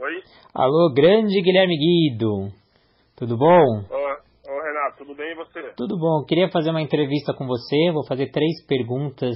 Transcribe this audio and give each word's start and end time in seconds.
Oi? 0.00 0.22
Alô, 0.54 0.92
grande 0.94 1.42
Guilherme 1.42 1.76
Guido. 1.76 2.52
Tudo 3.16 3.36
bom? 3.36 3.46
Ô, 3.46 4.52
ô, 4.52 4.62
Renato, 4.62 4.98
tudo 4.98 5.12
bem 5.16 5.32
e 5.32 5.34
você? 5.34 5.72
Tudo 5.76 5.98
bom. 5.98 6.24
Queria 6.24 6.48
fazer 6.50 6.70
uma 6.70 6.80
entrevista 6.80 7.34
com 7.34 7.44
você. 7.48 7.90
Vou 7.92 8.06
fazer 8.06 8.30
três 8.30 8.64
perguntas 8.64 9.34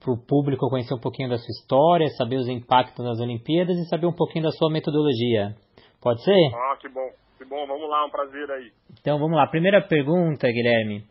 para 0.00 0.12
o 0.12 0.18
público 0.18 0.68
conhecer 0.68 0.94
um 0.94 1.00
pouquinho 1.00 1.28
da 1.28 1.36
sua 1.36 1.52
história, 1.52 2.08
saber 2.18 2.38
os 2.38 2.48
impactos 2.48 3.04
das 3.04 3.20
Olimpíadas 3.20 3.76
e 3.76 3.88
saber 3.88 4.06
um 4.06 4.12
pouquinho 4.12 4.46
da 4.46 4.50
sua 4.50 4.68
metodologia. 4.68 5.54
Pode 6.02 6.24
ser? 6.24 6.50
Ah, 6.56 6.76
que 6.80 6.88
bom. 6.88 7.08
Que 7.38 7.44
bom. 7.44 7.64
Vamos 7.68 7.88
lá, 7.88 8.04
um 8.04 8.10
prazer 8.10 8.50
aí. 8.50 8.72
Então 9.00 9.16
vamos 9.16 9.36
lá. 9.36 9.46
Primeira 9.46 9.80
pergunta, 9.80 10.48
Guilherme. 10.48 11.04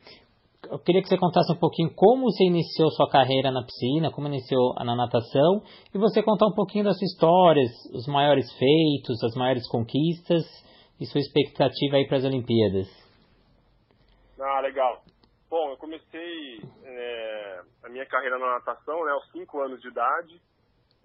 Eu 0.68 0.78
queria 0.78 1.02
que 1.02 1.08
você 1.08 1.18
contasse 1.18 1.52
um 1.52 1.60
pouquinho 1.60 1.90
como 1.96 2.26
você 2.26 2.44
iniciou 2.44 2.90
sua 2.92 3.10
carreira 3.10 3.50
na 3.50 3.64
piscina, 3.64 4.12
como 4.12 4.28
iniciou 4.28 4.74
na 4.76 4.96
natação, 4.96 5.64
e 5.94 5.98
você 5.98 6.22
contar 6.22 6.48
um 6.48 6.54
pouquinho 6.54 6.84
da 6.84 6.94
sua 6.94 7.06
história, 7.06 7.64
os 7.94 8.06
maiores 8.08 8.52
feitos, 8.58 9.24
as 9.24 9.36
maiores 9.36 9.68
conquistas 9.70 10.44
e 11.00 11.06
sua 11.06 11.22
expectativa 11.22 11.96
aí 11.96 12.06
para 12.08 12.18
as 12.18 12.26
Olimpíadas. 12.26 12.88
Ah, 14.40 14.60
legal. 14.60 15.02
Bom, 15.50 15.72
eu 15.72 15.78
comecei 15.78 16.62
é, 16.84 17.62
a 17.84 17.90
minha 17.90 18.06
carreira 18.06 18.38
na 18.38 18.60
natação 18.60 19.04
né, 19.06 19.12
aos 19.12 19.32
5 19.32 19.62
anos 19.62 19.82
de 19.82 19.88
idade. 19.88 20.42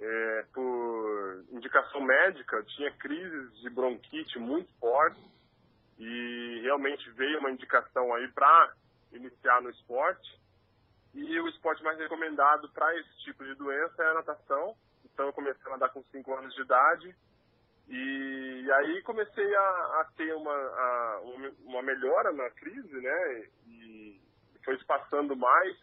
É, 0.01 0.45
por 0.53 1.45
indicação 1.53 2.01
médica, 2.01 2.57
eu 2.57 2.65
tinha 2.67 2.91
crises 2.98 3.61
de 3.61 3.71
bronquite 3.71 4.39
muito 4.41 4.69
fortes 4.81 5.23
e 5.98 6.61
realmente 6.62 7.09
veio 7.12 7.39
uma 7.39 7.53
indicação 7.53 8.12
aí 8.15 8.29
para 8.33 8.75
iniciar 9.15 9.63
no 9.63 9.71
esporte. 9.71 10.41
E 11.15 11.41
o 11.41 11.49
esporte 11.49 11.83
mais 11.83 11.99
recomendado 11.99 12.69
para 12.71 12.99
esse 12.99 13.19
tipo 13.25 13.45
de 13.45 13.55
doença 13.55 14.03
é 14.03 14.09
a 14.09 14.15
natação. 14.15 14.77
Então 15.05 15.27
eu 15.27 15.33
comecei 15.33 15.63
a 15.67 15.71
nadar 15.71 15.91
com 15.91 16.03
5 16.03 16.35
anos 16.35 16.55
de 16.55 16.63
idade. 16.63 17.17
E, 17.89 18.63
e 18.65 18.73
aí 18.73 19.03
comecei 19.03 19.55
a, 19.55 19.61
a 19.61 20.11
ter 20.17 20.35
uma, 20.35 20.53
a, 20.53 21.21
uma 21.65 21.83
melhora 21.83 22.33
na 22.33 22.51
crise, 22.51 23.01
né? 23.01 23.48
E 23.67 24.21
foi 24.65 24.75
espaçando 24.77 25.37
mais 25.37 25.77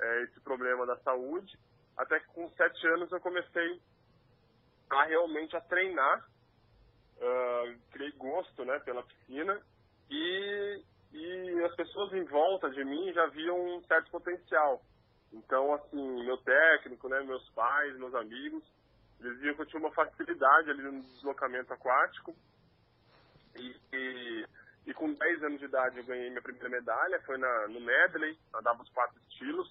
é, 0.00 0.22
esse 0.22 0.40
problema 0.40 0.86
da 0.86 0.96
saúde. 0.98 1.58
Até 1.96 2.18
que 2.20 2.26
com 2.28 2.48
7 2.50 2.86
anos 2.88 3.12
eu 3.12 3.20
comecei 3.20 3.80
a 4.90 5.04
realmente 5.04 5.56
a 5.56 5.60
treinar. 5.60 6.26
Uh, 7.18 7.78
criei 7.92 8.10
gosto 8.12 8.64
né, 8.64 8.78
pela 8.80 9.02
piscina. 9.02 9.60
E 10.10 10.82
e 11.12 11.64
as 11.64 11.74
pessoas 11.76 12.12
em 12.12 12.24
volta 12.24 12.70
de 12.70 12.84
mim 12.84 13.12
já 13.12 13.26
viam 13.26 13.76
um 13.76 13.82
certo 13.84 14.10
potencial. 14.10 14.82
Então, 15.32 15.74
assim, 15.74 16.24
meu 16.24 16.36
técnico, 16.38 17.08
né, 17.08 17.20
meus 17.22 17.46
pais, 17.50 17.96
meus 17.96 18.14
amigos, 18.14 18.62
eles 19.20 19.38
viam 19.40 19.54
que 19.54 19.62
eu 19.62 19.66
tinha 19.66 19.80
uma 19.80 19.92
facilidade 19.92 20.70
ali 20.70 20.82
no 20.82 21.02
deslocamento 21.02 21.72
aquático. 21.72 22.34
E, 23.54 23.76
e, 23.92 24.46
e 24.86 24.94
com 24.94 25.12
10 25.12 25.42
anos 25.44 25.58
de 25.58 25.66
idade 25.66 25.98
eu 25.98 26.04
ganhei 26.04 26.30
minha 26.30 26.42
primeira 26.42 26.68
medalha, 26.68 27.22
foi 27.22 27.36
na, 27.36 27.68
no 27.68 27.80
medley, 27.80 28.38
nadava 28.52 28.82
os 28.82 28.90
quatro 28.90 29.18
estilos. 29.28 29.70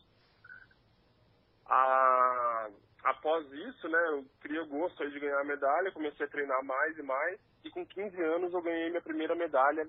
A, 1.66 2.69
após 3.03 3.52
isso, 3.52 3.88
né, 3.88 4.00
eu 4.09 4.25
criei 4.42 4.59
o 4.59 4.67
gosto 4.67 5.09
de 5.09 5.19
ganhar 5.19 5.39
a 5.39 5.45
medalha, 5.45 5.92
comecei 5.92 6.25
a 6.25 6.30
treinar 6.30 6.64
mais 6.64 6.97
e 6.97 7.02
mais, 7.02 7.39
e 7.64 7.69
com 7.69 7.86
15 7.86 8.22
anos 8.22 8.53
eu 8.53 8.62
ganhei 8.62 8.89
minha 8.89 9.02
primeira 9.02 9.36
medalha 9.36 9.88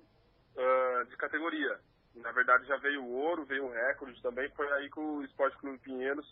uh, 0.56 1.05
de 1.08 1.17
categoria. 1.17 1.78
Na 2.17 2.33
verdade 2.33 2.67
já 2.67 2.77
veio 2.77 3.03
o 3.03 3.12
ouro, 3.12 3.45
veio 3.45 3.64
o 3.64 3.72
recorde 3.72 4.20
também. 4.22 4.48
Foi 4.50 4.70
aí 4.72 4.91
que 4.91 5.00
o 5.00 5.22
Esporte 5.22 5.56
Clube 5.58 5.78
Pinheiros 5.78 6.27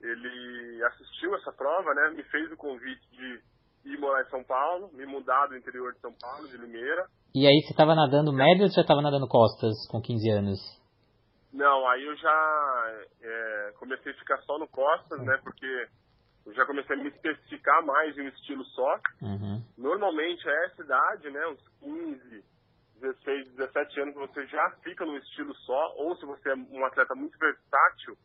ele 0.00 0.82
assistiu 0.84 1.34
essa 1.36 1.52
prova, 1.52 1.94
né? 1.94 2.10
Me 2.10 2.22
fez 2.24 2.50
o 2.50 2.56
convite 2.56 3.06
de 3.10 3.40
ir 3.84 3.98
morar 3.98 4.22
em 4.22 4.30
São 4.30 4.42
Paulo, 4.44 4.90
me 4.92 5.06
mudar 5.06 5.46
do 5.46 5.56
interior 5.56 5.92
de 5.92 6.00
São 6.00 6.12
Paulo, 6.12 6.48
de 6.48 6.56
Limeira. 6.56 7.06
E 7.34 7.46
aí 7.46 7.62
você 7.62 7.70
estava 7.70 7.94
nadando 7.94 8.32
médio 8.32 8.64
ou 8.64 8.70
você 8.70 8.80
estava 8.80 9.02
nadando 9.02 9.28
costas 9.28 9.72
com 9.90 10.00
15 10.00 10.30
anos? 10.30 10.80
Não, 11.52 11.88
aí 11.88 12.04
eu 12.04 12.16
já 12.16 13.04
é, 13.22 13.72
comecei 13.78 14.12
a 14.12 14.16
ficar 14.16 14.38
só 14.42 14.58
no 14.58 14.68
costas, 14.68 15.20
né? 15.20 15.38
Porque 15.42 15.88
eu 16.46 16.54
já 16.54 16.64
comecei 16.64 16.96
a 16.96 17.02
me 17.02 17.08
especificar 17.08 17.84
mais 17.84 18.16
em 18.16 18.22
um 18.22 18.28
estilo 18.28 18.64
só. 18.66 18.94
Uhum. 19.22 19.62
Normalmente 19.76 20.48
a 20.48 20.64
essa 20.66 20.82
idade, 20.82 21.30
né? 21.30 21.46
Uns 21.48 21.68
15, 21.80 22.44
16, 23.00 23.52
17 23.56 24.00
anos 24.00 24.14
você 24.14 24.46
já 24.46 24.70
fica 24.82 25.04
no 25.04 25.16
estilo 25.16 25.54
só, 25.54 25.94
ou 25.96 26.16
se 26.16 26.26
você 26.26 26.50
é 26.50 26.54
um 26.54 26.84
atleta 26.84 27.14
muito 27.14 27.38
versátil, 27.38 28.16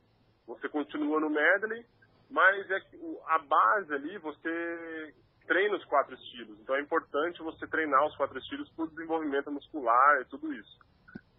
você 0.46 0.70
continua 0.70 1.20
no 1.20 1.30
medley, 1.30 1.86
mas 2.30 2.70
é 2.70 2.82
a 3.28 3.40
base 3.40 3.94
ali 3.94 4.18
você 4.20 5.14
treina 5.48 5.76
os 5.76 5.86
quatro 5.86 6.16
estilos. 6.16 6.60
Então 6.60 6.76
é 6.76 6.82
importante 6.82 7.42
você 7.42 7.68
treinar 7.68 8.06
os 8.06 8.16
quatro 8.18 8.38
estilos 8.38 8.70
por 8.72 8.90
desenvolvimento 8.90 9.52
muscular 9.52 10.22
e 10.22 10.26
tudo 10.26 10.54
isso. 10.54 10.80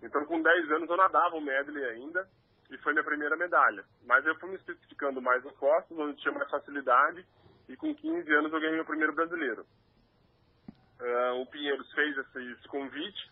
Então 0.03 0.25
com 0.25 0.41
10 0.41 0.71
anos 0.73 0.89
eu 0.89 0.97
nadava 0.97 1.37
o 1.37 1.41
medley 1.41 1.85
ainda 1.85 2.29
e 2.71 2.79
foi 2.79 2.93
minha 2.93 3.05
primeira 3.05 3.37
medalha. 3.37 3.85
Mas 4.05 4.25
eu 4.27 4.35
fui 4.39 4.51
me 4.51 4.57
especificando 4.57 5.21
mais 5.21 5.43
no 5.45 5.53
costas, 5.55 5.97
onde 5.97 6.21
tinha 6.21 6.35
mais 6.35 6.51
facilidade, 6.51 7.25
e 7.69 7.77
com 7.77 7.95
15 7.95 8.33
anos 8.33 8.53
eu 8.53 8.61
ganhei 8.61 8.77
meu 8.77 8.85
primeiro 8.85 9.13
brasileiro. 9.13 9.65
Uh, 11.01 11.43
o 11.43 11.47
Pinheiros 11.47 11.91
fez 11.93 12.17
esse, 12.17 12.53
esse, 12.53 12.69
convite. 12.69 13.31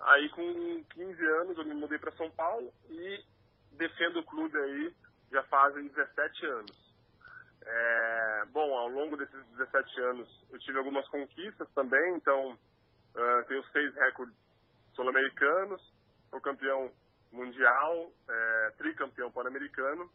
Aí, 0.00 0.28
com 0.30 0.84
15 0.94 1.26
anos, 1.40 1.58
eu 1.58 1.64
me 1.64 1.74
mudei 1.74 1.98
para 1.98 2.12
São 2.12 2.30
Paulo 2.30 2.72
e 2.88 3.24
defendo 3.72 4.20
o 4.20 4.24
clube 4.24 4.56
aí 4.56 4.94
já 5.32 5.42
fazem 5.44 5.88
17 5.88 6.46
anos. 6.46 6.94
É, 7.66 8.44
bom, 8.52 8.76
ao 8.76 8.88
longo 8.88 9.16
desses 9.16 9.44
17 9.56 10.00
anos, 10.02 10.46
eu 10.50 10.58
tive 10.60 10.78
algumas 10.78 11.08
conquistas 11.08 11.68
também. 11.74 12.16
Então, 12.16 12.52
uh, 12.52 13.44
tenho 13.48 13.64
seis 13.72 13.94
recordes 13.94 14.36
sul-americanos, 14.94 15.82
sou 16.30 16.40
campeão 16.40 16.92
mundial, 17.34 18.12
é, 18.28 18.72
tricampeão 18.78 19.30
pan-americano. 19.30 20.08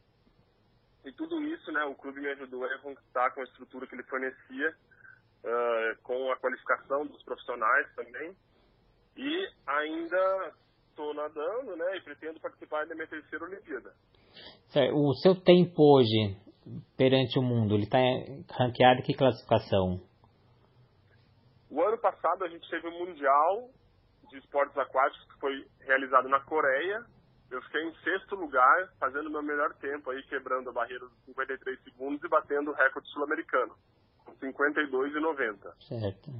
E 1.05 1.11
tudo 1.11 1.41
isso, 1.43 1.71
né, 1.71 1.83
o 1.83 1.95
clube 1.95 2.19
me 2.19 2.29
ajudou 2.29 2.65
a 2.65 2.79
conquistar 2.79 3.31
com 3.31 3.41
a 3.41 3.43
estrutura 3.43 3.85
que 3.85 3.95
ele 3.95 4.03
fornecia 4.03 4.75
uh, 5.43 6.01
com 6.03 6.31
a 6.31 6.37
qualificação 6.37 7.05
dos 7.05 7.23
profissionais 7.23 7.87
também. 7.95 8.35
E 9.17 9.49
ainda 9.67 10.53
estou 10.89 11.13
nadando, 11.13 11.75
né? 11.75 11.97
E 11.97 12.01
pretendo 12.01 12.39
participar 12.39 12.85
da 12.87 12.95
minha 12.95 13.07
terceira 13.07 13.45
Olimpíada. 13.45 13.93
O 14.93 15.13
seu 15.15 15.35
tempo 15.35 15.81
hoje 15.81 16.37
perante 16.97 17.39
o 17.39 17.41
mundo, 17.41 17.73
ele 17.73 17.83
está 17.83 17.97
ranqueado 18.51 18.99
em 18.99 19.03
que 19.03 19.13
classificação? 19.13 20.01
O 21.69 21.81
ano 21.81 21.97
passado 21.97 22.43
a 22.43 22.47
gente 22.47 22.69
teve 22.69 22.87
o 22.87 22.91
um 22.91 23.05
Mundial 23.05 23.69
de 24.29 24.37
Esportes 24.37 24.77
Aquáticos 24.77 25.25
que 25.33 25.39
foi 25.39 25.65
realizado 25.81 26.27
na 26.27 26.39
Coreia. 26.41 27.03
Eu 27.49 27.61
fiquei 27.63 27.81
em 27.83 27.95
sexto 28.03 28.35
lugar, 28.35 28.89
fazendo 28.99 29.29
meu 29.29 29.41
melhor 29.41 29.73
tempo 29.75 30.11
aí, 30.11 30.21
quebrando 30.23 30.69
a 30.69 30.73
barreira 30.73 31.05
dos 31.05 31.25
53 31.25 31.83
segundos 31.83 32.23
e 32.23 32.27
batendo 32.27 32.71
o 32.71 32.73
recorde 32.73 33.09
sul-americano. 33.09 33.75
52,90. 34.41 35.73
Certo. 35.87 36.31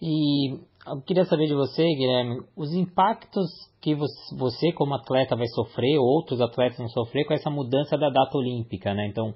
E 0.00 0.58
eu 0.86 1.00
queria 1.06 1.24
saber 1.24 1.46
de 1.46 1.54
você, 1.54 1.84
Guilherme, 1.84 2.44
os 2.56 2.74
impactos 2.74 3.48
que 3.80 3.94
você, 3.94 4.72
como 4.72 4.94
atleta, 4.94 5.36
vai 5.36 5.46
sofrer, 5.46 5.96
outros 5.98 6.40
atletas 6.40 6.78
vão 6.78 6.88
sofrer 6.88 7.24
com 7.24 7.34
essa 7.34 7.50
mudança 7.50 7.96
da 7.96 8.10
data 8.10 8.36
olímpica, 8.36 8.92
né? 8.94 9.06
Então, 9.06 9.32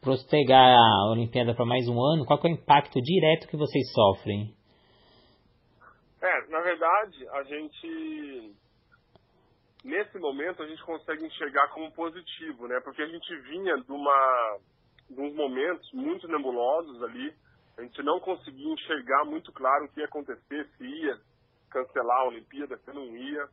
postergar 0.00 0.74
a 0.74 1.10
Olimpíada 1.10 1.54
para 1.54 1.66
mais 1.66 1.86
um 1.88 2.00
ano, 2.00 2.24
qual 2.24 2.40
é 2.42 2.48
o 2.48 2.50
impacto 2.50 3.00
direto 3.02 3.48
que 3.48 3.56
vocês 3.56 3.92
sofrem? 3.92 4.54
É, 6.22 6.50
na 6.50 6.60
verdade, 6.60 7.28
a 7.28 7.42
gente 7.42 8.54
nesse 9.86 10.18
momento 10.18 10.62
a 10.62 10.66
gente 10.66 10.82
consegue 10.82 11.24
enxergar 11.24 11.68
como 11.68 11.92
positivo, 11.92 12.66
né? 12.66 12.80
Porque 12.80 13.02
a 13.02 13.06
gente 13.06 13.36
vinha 13.42 13.76
de 13.76 13.92
uma 13.92 14.58
alguns 15.10 15.34
momentos 15.34 15.90
muito 15.92 16.26
nebulosos 16.28 17.02
ali. 17.02 17.34
A 17.78 17.82
gente 17.82 18.02
não 18.02 18.20
conseguia 18.20 18.72
enxergar 18.72 19.24
muito 19.24 19.52
claro 19.52 19.84
o 19.84 19.88
que 19.88 20.00
ia 20.00 20.06
acontecer, 20.06 20.68
se 20.76 20.84
ia 20.84 21.20
cancelar 21.70 22.20
a 22.20 22.28
Olimpíada, 22.28 22.78
se 22.78 22.92
não 22.92 23.04
ia. 23.16 23.48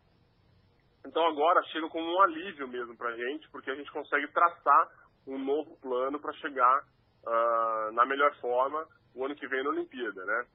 Então 1.06 1.25
agora 1.28 1.62
chega 1.63 1.89
como 1.89 2.06
um 2.06 2.22
alívio 2.22 2.68
mesmo 2.68 2.95
para 2.95 3.10
a 3.10 3.18
gente, 3.18 3.50
porque 3.50 3.69
a 3.69 3.75
gente 3.75 3.92
consegue 3.92 4.28
traçar 4.30 4.89
um 5.28 5.38
novo 5.38 5.75
plano 5.81 6.19
para 6.19 6.33
chegar 6.33 6.83
uh, 7.25 7.92
na 7.92 8.06
melhor 8.06 8.33
forma 8.39 8.88
o 9.13 9.25
ano 9.25 9.36
que 9.36 9.48
vem 9.48 9.63
na 9.63 9.69
Olimpíada, 9.69 10.25
né? 10.25 10.45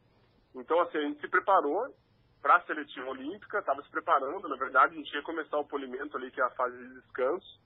Então 0.54 0.80
assim, 0.80 0.98
a 0.98 1.02
gente 1.02 1.20
se 1.20 1.28
preparou 1.28 1.94
para 2.40 2.56
a 2.56 2.60
seletiva 2.62 3.10
olímpica, 3.10 3.58
estava 3.58 3.82
se 3.82 3.90
preparando, 3.90 4.48
na 4.48 4.56
verdade 4.56 4.94
a 4.94 4.96
gente 4.96 5.12
ia 5.12 5.22
começar 5.22 5.58
o 5.58 5.66
polimento 5.66 6.16
ali, 6.16 6.30
que 6.30 6.40
é 6.40 6.44
a 6.44 6.50
fase 6.50 6.76
de 6.76 6.94
descanso, 6.94 7.60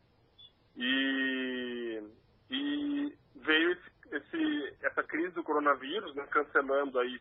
e, 0.77 2.03
e 2.51 3.19
veio 3.37 3.73
esse, 3.73 4.17
esse, 4.17 4.77
essa 4.83 5.01
crise 5.13 5.35
do 5.35 5.45
coronavírus, 5.45 6.15
né, 6.15 6.27
cancelando 6.31 6.99
aí 6.99 7.21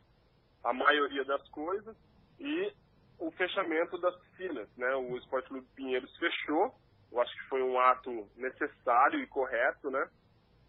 a 0.64 0.74
maioria 0.74 1.26
das 1.26 1.46
coisas 1.50 1.96
e 2.40 2.74
o 3.20 3.30
fechamento 3.32 3.98
das 4.00 4.16
piscinas, 4.16 4.68
né? 4.78 4.96
O 4.96 5.18
Esporte 5.18 5.50
Clube 5.50 5.68
Pinheiros 5.76 6.16
fechou, 6.18 6.74
eu 7.12 7.22
acho 7.22 7.34
que 7.36 7.50
foi 7.50 7.62
um 7.62 7.78
ato 7.80 8.28
necessário 8.38 9.20
e 9.20 9.28
correto, 9.28 9.92
né? 9.92 10.10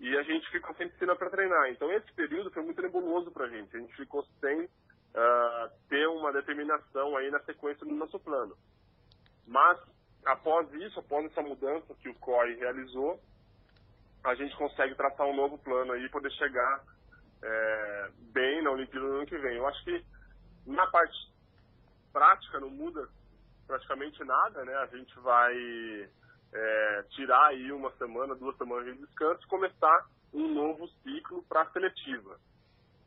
e 0.02 0.19
a 0.19 0.22
gente 0.24 0.50
ficou 0.50 0.74
sem 0.74 0.88
piscina 0.88 1.14
para 1.14 1.30
treinar. 1.30 1.70
Então 1.70 1.90
esse 1.92 2.12
período 2.12 2.50
foi 2.50 2.64
muito 2.64 2.82
nebuloso 2.82 3.30
para 3.30 3.46
a 3.46 3.48
gente. 3.48 3.76
A 3.76 3.78
gente 3.78 3.94
ficou 3.94 4.26
sem 4.40 4.64
uh, 4.64 5.70
ter 5.88 6.08
uma 6.08 6.32
determinação 6.32 7.16
aí 7.16 7.30
na 7.30 7.38
sequência 7.44 7.86
do 7.86 7.94
nosso 7.94 8.19
plano. 8.19 8.56
Mas 9.46 9.78
após 10.24 10.72
isso, 10.74 10.98
após 10.98 11.24
essa 11.26 11.40
mudança 11.40 11.94
que 12.00 12.08
o 12.08 12.14
COI 12.16 12.56
realizou, 12.56 13.20
a 14.24 14.34
gente 14.34 14.56
consegue 14.56 14.96
traçar 14.96 15.24
um 15.24 15.36
novo 15.36 15.56
plano 15.58 15.92
aí 15.92 16.04
e 16.04 16.10
poder 16.10 16.32
chegar 16.32 16.82
é, 17.43 18.11
bem 18.33 18.62
na 18.62 18.71
Olimpíada 18.71 19.06
do 19.06 19.17
ano 19.17 19.27
que 19.27 19.39
vem. 19.39 19.56
Eu 19.56 19.67
acho 19.67 19.85
que 19.85 20.05
na 20.67 20.87
parte 20.87 21.17
prática 22.12 22.61
não 22.61 22.71
muda 22.71 23.09
praticamente 23.67 24.23
nada, 24.25 24.65
né? 24.65 24.75
A 24.77 24.87
gente 24.87 25.19
vai 25.21 25.55
é, 26.53 27.05
tirar 27.11 27.47
aí 27.47 27.73
uma 27.73 27.91
semana, 27.93 28.35
duas 28.35 28.56
semanas 28.56 28.85
de 28.87 29.06
descanso 29.06 29.43
e 29.43 29.49
começar 29.49 30.06
um 30.33 30.49
novo 30.49 30.87
ciclo 31.03 31.43
para 31.44 31.62
a 31.62 31.71
seletiva. 31.71 32.39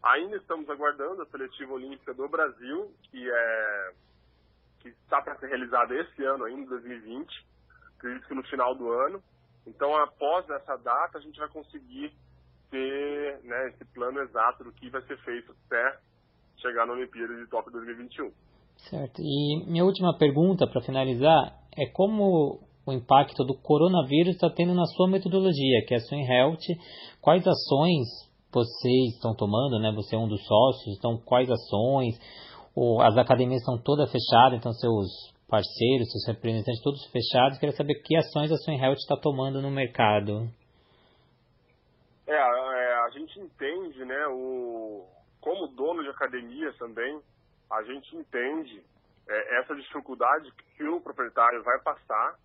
Ainda 0.03 0.37
estamos 0.37 0.69
aguardando 0.69 1.21
a 1.21 1.25
seletiva 1.27 1.73
olímpica 1.73 2.13
do 2.13 2.27
Brasil, 2.27 2.93
que 3.09 3.29
é 3.29 3.93
que 4.81 4.89
está 4.89 5.19
para 5.19 5.35
ser 5.39 5.47
realizada 5.47 5.95
esse 5.95 6.23
ano 6.23 6.43
ainda, 6.43 6.69
2020, 6.69 7.27
acredito 7.97 8.27
que 8.27 8.35
no 8.35 8.43
final 8.43 8.75
do 8.75 8.91
ano. 8.91 9.23
Então, 9.65 9.95
após 9.97 10.47
essa 10.47 10.75
data, 10.77 11.17
a 11.17 11.21
gente 11.21 11.39
vai 11.39 11.49
conseguir 11.49 12.13
ter 12.75 13.39
né, 13.43 13.69
esse 13.69 13.85
plano 13.93 14.19
exato 14.19 14.65
do 14.65 14.73
que 14.73 14.89
vai 14.89 15.01
ser 15.03 15.17
feito 15.23 15.53
até 15.65 15.97
chegar 16.57 16.85
na 16.85 16.93
Olimpíada 16.93 17.33
de 17.35 17.47
Tóquio 17.49 17.71
2021. 17.71 18.31
Certo. 18.89 19.21
E 19.21 19.65
minha 19.65 19.85
última 19.85 20.17
pergunta, 20.17 20.67
para 20.67 20.81
finalizar, 20.81 21.55
é 21.77 21.85
como 21.93 22.59
o 22.85 22.91
impacto 22.91 23.43
do 23.45 23.55
coronavírus 23.55 24.35
está 24.35 24.49
tendo 24.49 24.73
na 24.73 24.85
sua 24.85 25.07
metodologia, 25.07 25.85
que 25.87 25.93
é 25.93 25.97
a 25.97 26.01
Swim 26.01 26.25
Health. 26.25 26.67
Quais 27.21 27.47
ações 27.47 28.07
vocês 28.51 29.15
estão 29.15 29.33
tomando, 29.35 29.79
né? 29.79 29.91
Você 29.95 30.15
é 30.15 30.19
um 30.19 30.27
dos 30.27 30.45
sócios, 30.45 30.97
então 30.97 31.17
quais 31.25 31.49
ações? 31.49 32.19
As 33.01 33.17
academias 33.17 33.61
estão 33.61 33.77
todas 33.77 34.11
fechadas, 34.11 34.59
então 34.59 34.73
seus 34.73 35.07
parceiros, 35.47 36.11
seus 36.11 36.27
representantes 36.27 36.81
todos 36.81 37.05
fechados. 37.05 37.57
Queria 37.57 37.75
saber 37.75 37.95
que 38.03 38.17
ações 38.17 38.51
a 38.51 38.57
Swim 38.57 38.77
Health 38.77 38.97
está 38.97 39.15
tomando 39.15 39.61
no 39.61 39.71
mercado. 39.71 40.49
É, 42.27 42.33
é, 42.33 42.93
a 43.05 43.09
gente 43.09 43.39
entende, 43.39 44.03
né, 44.03 44.27
o, 44.27 45.07
como 45.39 45.67
dono 45.67 46.03
de 46.03 46.09
academia 46.09 46.73
também, 46.73 47.21
a 47.71 47.83
gente 47.83 48.15
entende 48.15 48.83
é, 49.27 49.59
essa 49.59 49.75
dificuldade 49.75 50.51
que 50.75 50.83
o 50.83 51.01
proprietário 51.01 51.63
vai 51.63 51.79
passar 51.81 52.37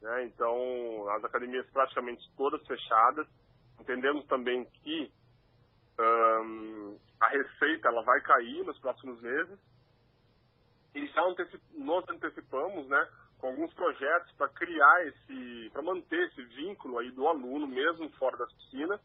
né? 0.00 0.24
Então, 0.26 1.08
as 1.10 1.24
academias 1.24 1.66
praticamente 1.70 2.22
todas 2.36 2.64
fechadas. 2.66 3.26
Entendemos 3.80 4.24
também 4.26 4.64
que 4.82 5.10
a 7.18 7.28
receita 7.28 7.88
ela 7.88 8.02
vai 8.02 8.20
cair 8.20 8.64
nos 8.64 8.78
próximos 8.78 9.20
meses. 9.20 9.58
E 10.94 11.06
já 11.06 11.22
antecip, 11.22 11.62
nós 11.74 12.04
antecipamos, 12.08 12.86
né, 12.88 13.08
com 13.38 13.48
alguns 13.48 13.72
projetos 13.74 14.30
para 14.32 14.48
criar 14.50 15.06
esse, 15.06 15.70
para 15.72 15.82
manter 15.82 16.28
esse 16.28 16.42
vínculo 16.42 16.98
aí 16.98 17.10
do 17.12 17.26
aluno 17.26 17.66
mesmo 17.66 18.10
fora 18.18 18.36
das 18.36 18.52
piscinas. 18.52 19.00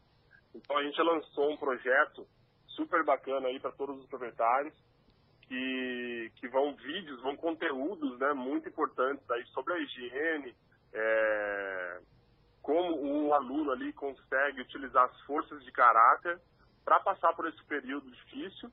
Então 0.54 0.78
a 0.78 0.84
gente 0.84 1.02
lançou 1.02 1.52
um 1.52 1.58
projeto 1.58 2.28
super 2.68 3.04
bacana 3.04 3.48
aí 3.48 3.60
para 3.60 3.72
todos 3.72 4.00
os 4.00 4.08
proprietários 4.08 4.74
que, 5.52 6.32
que 6.38 6.48
vão 6.48 6.74
vídeos, 6.76 7.22
vão 7.22 7.36
conteúdos, 7.36 8.18
né, 8.20 8.34
muito 8.34 8.70
importantes 8.70 9.30
aí 9.30 9.46
sobre 9.48 9.74
a 9.74 9.80
higiene, 9.80 10.56
é, 10.94 12.02
como 12.62 13.04
um 13.04 13.34
aluno 13.34 13.72
ali 13.72 13.92
consegue 13.92 14.62
utilizar 14.62 15.06
as 15.06 15.22
forças 15.22 15.64
de 15.64 15.72
caráter 15.72 16.40
para 16.86 17.00
passar 17.02 17.34
por 17.34 17.48
esse 17.48 17.64
período 17.66 18.10
difícil. 18.12 18.72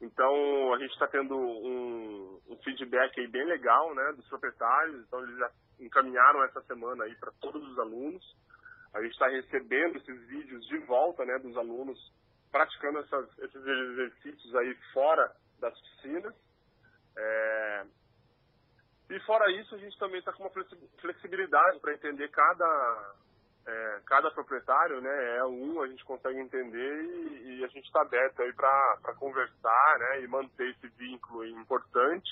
Então, 0.00 0.74
a 0.74 0.78
gente 0.78 0.92
está 0.92 1.06
tendo 1.06 1.36
um, 1.36 2.40
um, 2.48 2.56
feedback 2.64 3.18
aí 3.20 3.26
bem 3.26 3.44
legal 3.44 3.94
né, 3.94 4.12
dos 4.16 4.26
proprietários. 4.28 5.00
Então, 5.00 5.22
eles 5.22 5.38
encaminharam 5.80 6.42
essa 6.44 6.60
semana 6.62 7.04
aí 7.04 7.14
para 7.16 7.32
todos 7.40 7.62
os 7.68 7.78
alunos. 7.78 8.36
A 8.94 9.02
gente 9.02 9.12
está 9.12 9.26
recebendo 9.26 9.96
esses 9.96 10.26
vídeos 10.28 10.64
de 10.66 10.78
volta 10.78 11.24
né, 11.24 11.36
dos 11.40 11.56
alunos 11.56 11.98
praticando 12.50 13.00
essas, 13.00 13.38
esses 13.40 13.66
exercícios 13.66 14.54
aí 14.54 14.74
fora 14.92 15.34
das 15.58 15.74
piscinas. 15.80 16.32
É, 17.16 17.86
e 19.10 19.20
fora 19.20 19.50
isso, 19.60 19.74
a 19.74 19.78
gente 19.78 19.98
também 19.98 20.20
está 20.20 20.32
com 20.32 20.44
uma 20.44 20.52
flexibilidade 21.00 21.80
para 21.80 21.94
entender 21.94 22.28
cada, 22.30 23.14
é, 23.66 24.00
cada 24.06 24.30
proprietário, 24.30 25.00
né? 25.00 25.36
É 25.38 25.44
um, 25.44 25.82
a 25.82 25.88
gente 25.88 26.04
consegue 26.04 26.38
entender 26.38 27.04
e, 27.04 27.58
e 27.58 27.64
a 27.64 27.68
gente 27.68 27.86
está 27.86 28.02
aberto 28.02 28.40
aí 28.42 28.52
para 28.52 29.14
conversar, 29.18 29.98
né? 29.98 30.22
E 30.22 30.28
manter 30.28 30.70
esse 30.70 30.86
vínculo 30.96 31.44
importante 31.44 32.30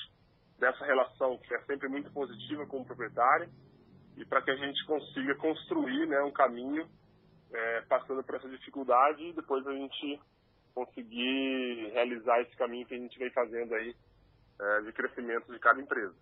dessa 0.60 0.84
relação 0.84 1.36
que 1.38 1.52
é 1.54 1.60
sempre 1.62 1.88
muito 1.88 2.12
positiva 2.12 2.64
com 2.66 2.82
o 2.82 2.84
proprietário 2.84 3.50
e 4.16 4.24
para 4.24 4.42
que 4.42 4.50
a 4.50 4.56
gente 4.56 4.84
consiga 4.86 5.34
construir, 5.36 6.06
né? 6.06 6.20
Um 6.22 6.32
caminho 6.32 6.86
é, 7.52 7.80
passando 7.82 8.22
por 8.22 8.34
essa 8.34 8.48
dificuldade 8.48 9.22
e 9.22 9.32
depois 9.32 9.66
a 9.66 9.72
gente 9.72 10.20
conseguir 10.74 11.90
realizar 11.92 12.40
esse 12.42 12.56
caminho 12.56 12.86
que 12.86 12.94
a 12.94 12.98
gente 12.98 13.18
vem 13.18 13.30
fazendo 13.30 13.74
aí 13.74 13.94
é, 14.60 14.80
de 14.82 14.92
crescimento 14.92 15.52
de 15.52 15.58
cada 15.58 15.80
empresa. 15.80 16.14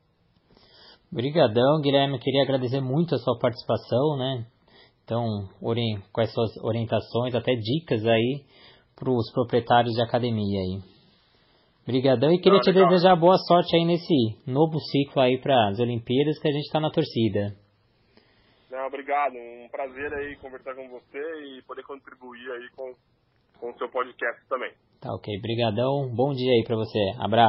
Obrigadão, 1.12 1.80
Guilherme. 1.80 2.18
Queria 2.18 2.44
agradecer 2.44 2.80
muito 2.80 3.14
a 3.14 3.18
sua 3.18 3.38
participação, 3.38 4.16
né? 4.16 4.46
Então, 5.04 5.48
com 6.12 6.20
as 6.20 6.32
suas 6.32 6.56
orientações, 6.62 7.34
até 7.34 7.52
dicas 7.54 8.06
aí 8.06 8.44
para 8.94 9.10
os 9.10 9.32
proprietários 9.32 9.94
de 9.94 10.02
academia 10.02 10.60
aí. 10.60 10.80
Obrigadão 11.82 12.30
e 12.30 12.38
queria 12.38 12.60
te 12.60 12.72
desejar 12.72 13.16
boa 13.16 13.36
sorte 13.38 13.74
aí 13.74 13.84
nesse 13.84 14.14
novo 14.46 14.78
ciclo 14.78 15.20
aí 15.20 15.38
para 15.38 15.70
as 15.70 15.80
Olimpíadas 15.80 16.38
que 16.38 16.46
a 16.46 16.52
gente 16.52 16.66
está 16.66 16.78
na 16.78 16.90
torcida. 16.90 17.56
Não, 18.70 18.86
obrigado, 18.86 19.34
um 19.34 19.68
prazer 19.68 20.14
aí 20.14 20.36
conversar 20.36 20.74
com 20.74 20.88
você 20.88 21.18
e 21.18 21.62
poder 21.62 21.82
contribuir 21.82 22.50
aí 22.52 22.68
com, 22.76 22.94
com 23.58 23.70
o 23.70 23.78
seu 23.78 23.88
podcast 23.88 24.40
também. 24.48 24.72
Tá 25.00 25.12
ok, 25.14 25.40
brigadão, 25.40 26.08
bom 26.14 26.32
dia 26.32 26.52
aí 26.52 26.62
para 26.64 26.76
você, 26.76 26.98
abraço. 27.18 27.38